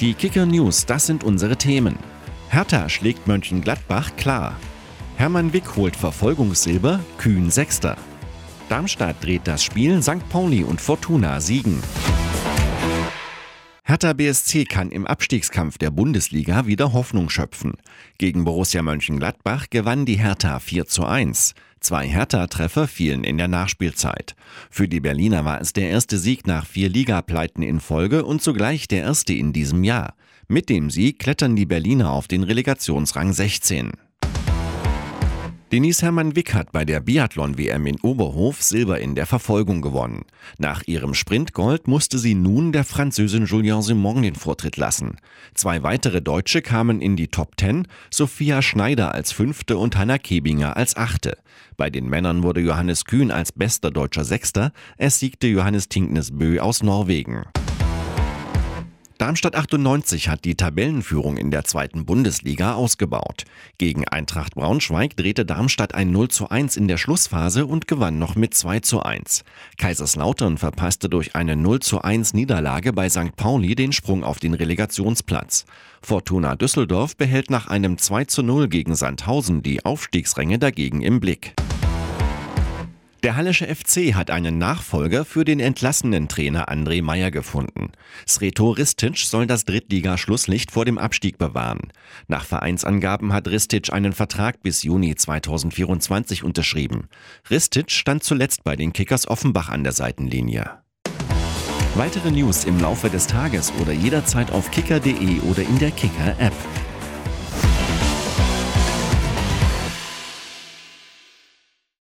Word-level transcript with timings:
Die 0.00 0.14
Kicker 0.14 0.44
News, 0.44 0.86
das 0.86 1.06
sind 1.06 1.22
unsere 1.22 1.56
Themen. 1.56 1.96
Hertha 2.48 2.88
schlägt 2.88 3.28
Mönchengladbach 3.28 4.16
klar. 4.16 4.56
Hermann 5.16 5.52
Wick 5.52 5.76
holt 5.76 5.94
Verfolgungssilber, 5.94 6.98
Kühn 7.16 7.48
Sechster. 7.48 7.96
Darmstadt 8.68 9.22
dreht 9.22 9.42
das 9.44 9.62
Spiel, 9.62 10.02
St. 10.02 10.28
Pauli 10.30 10.64
und 10.64 10.80
Fortuna 10.80 11.40
siegen. 11.40 11.80
Hertha 13.86 14.14
BSC 14.14 14.64
kann 14.64 14.90
im 14.90 15.06
Abstiegskampf 15.06 15.76
der 15.76 15.90
Bundesliga 15.90 16.66
wieder 16.66 16.94
Hoffnung 16.94 17.28
schöpfen. 17.28 17.74
Gegen 18.16 18.44
Borussia 18.44 18.80
Mönchengladbach 18.80 19.66
gewann 19.68 20.06
die 20.06 20.16
Hertha 20.16 20.58
4 20.58 20.86
zu 20.86 21.04
1. 21.04 21.52
Zwei 21.80 22.08
Hertha-Treffer 22.08 22.88
fielen 22.88 23.24
in 23.24 23.36
der 23.36 23.46
Nachspielzeit. 23.46 24.36
Für 24.70 24.88
die 24.88 25.00
Berliner 25.00 25.44
war 25.44 25.60
es 25.60 25.74
der 25.74 25.90
erste 25.90 26.16
Sieg 26.16 26.46
nach 26.46 26.64
vier 26.64 26.88
Ligapleiten 26.88 27.62
in 27.62 27.78
Folge 27.78 28.24
und 28.24 28.40
zugleich 28.40 28.88
der 28.88 29.02
erste 29.02 29.34
in 29.34 29.52
diesem 29.52 29.84
Jahr. 29.84 30.14
Mit 30.48 30.70
dem 30.70 30.88
Sieg 30.88 31.18
klettern 31.18 31.54
die 31.54 31.66
Berliner 31.66 32.10
auf 32.10 32.26
den 32.26 32.42
Relegationsrang 32.42 33.34
16. 33.34 33.92
Denise 35.74 36.02
Hermann 36.02 36.36
Wick 36.36 36.54
hat 36.54 36.70
bei 36.70 36.84
der 36.84 37.00
Biathlon-WM 37.00 37.86
in 37.86 37.98
Oberhof 38.00 38.62
Silber 38.62 39.00
in 39.00 39.16
der 39.16 39.26
Verfolgung 39.26 39.82
gewonnen. 39.82 40.24
Nach 40.56 40.84
ihrem 40.86 41.14
Sprintgold 41.14 41.88
musste 41.88 42.16
sie 42.20 42.36
nun 42.36 42.70
der 42.70 42.84
Französin 42.84 43.46
Julien 43.46 43.82
Simon 43.82 44.22
den 44.22 44.36
Vortritt 44.36 44.76
lassen. 44.76 45.16
Zwei 45.54 45.82
weitere 45.82 46.22
Deutsche 46.22 46.62
kamen 46.62 47.00
in 47.00 47.16
die 47.16 47.26
Top 47.26 47.56
Ten, 47.56 47.88
Sophia 48.08 48.62
Schneider 48.62 49.16
als 49.16 49.32
Fünfte 49.32 49.76
und 49.76 49.96
Hanna 49.96 50.18
Kebinger 50.18 50.76
als 50.76 50.96
Achte. 50.96 51.38
Bei 51.76 51.90
den 51.90 52.08
Männern 52.08 52.44
wurde 52.44 52.60
Johannes 52.60 53.04
Kühn 53.04 53.32
als 53.32 53.50
bester 53.50 53.90
deutscher 53.90 54.24
Sechster, 54.24 54.70
es 54.96 55.18
siegte 55.18 55.48
Johannes 55.48 55.88
Tinknes 55.88 56.38
Bö 56.38 56.60
aus 56.60 56.84
Norwegen. 56.84 57.46
Darmstadt 59.24 59.56
98 59.56 60.28
hat 60.28 60.44
die 60.44 60.54
Tabellenführung 60.54 61.38
in 61.38 61.50
der 61.50 61.64
zweiten 61.64 62.04
Bundesliga 62.04 62.74
ausgebaut. 62.74 63.44
Gegen 63.78 64.06
Eintracht 64.06 64.54
Braunschweig 64.54 65.16
drehte 65.16 65.46
Darmstadt 65.46 65.94
ein 65.94 66.10
0 66.10 66.28
zu 66.28 66.50
1 66.50 66.76
in 66.76 66.88
der 66.88 66.98
Schlussphase 66.98 67.64
und 67.64 67.88
gewann 67.88 68.18
noch 68.18 68.34
mit 68.34 68.52
2 68.52 68.80
zu 68.80 69.02
1. 69.02 69.44
Kaiserslautern 69.78 70.58
verpasste 70.58 71.08
durch 71.08 71.34
eine 71.34 71.56
0 71.56 71.80
zu 71.80 72.02
1 72.02 72.34
Niederlage 72.34 72.92
bei 72.92 73.08
St. 73.08 73.34
Pauli 73.34 73.74
den 73.74 73.92
Sprung 73.92 74.24
auf 74.24 74.40
den 74.40 74.52
Relegationsplatz. 74.52 75.64
Fortuna 76.02 76.54
Düsseldorf 76.54 77.16
behält 77.16 77.48
nach 77.48 77.66
einem 77.68 77.96
2 77.96 78.26
zu 78.26 78.42
0 78.42 78.68
gegen 78.68 78.94
Sandhausen 78.94 79.62
die 79.62 79.86
Aufstiegsränge 79.86 80.58
dagegen 80.58 81.00
im 81.00 81.20
Blick. 81.20 81.54
Der 83.24 83.36
Hallische 83.36 83.74
FC 83.74 84.12
hat 84.14 84.30
einen 84.30 84.58
Nachfolger 84.58 85.24
für 85.24 85.46
den 85.46 85.58
entlassenen 85.58 86.28
Trainer 86.28 86.68
André 86.68 87.02
Meyer 87.02 87.30
gefunden. 87.30 87.90
Sreto 88.28 88.68
Ristic 88.72 89.16
soll 89.16 89.46
das 89.46 89.64
Drittliga-Schlusslicht 89.64 90.70
vor 90.70 90.84
dem 90.84 90.98
Abstieg 90.98 91.38
bewahren. 91.38 91.90
Nach 92.28 92.44
Vereinsangaben 92.44 93.32
hat 93.32 93.48
Ristic 93.48 93.90
einen 93.94 94.12
Vertrag 94.12 94.62
bis 94.62 94.82
Juni 94.82 95.14
2024 95.14 96.44
unterschrieben. 96.44 97.08
Ristic 97.48 97.90
stand 97.90 98.24
zuletzt 98.24 98.62
bei 98.62 98.76
den 98.76 98.92
Kickers 98.92 99.26
Offenbach 99.26 99.70
an 99.70 99.84
der 99.84 99.94
Seitenlinie. 99.94 100.82
Weitere 101.94 102.30
News 102.30 102.64
im 102.66 102.78
Laufe 102.78 103.08
des 103.08 103.26
Tages 103.26 103.72
oder 103.80 103.92
jederzeit 103.92 104.52
auf 104.52 104.70
kicker.de 104.70 105.40
oder 105.48 105.62
in 105.62 105.78
der 105.78 105.92
Kicker-App. 105.92 106.52